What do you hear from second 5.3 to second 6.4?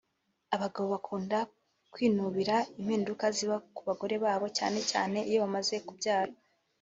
bamaze kubyara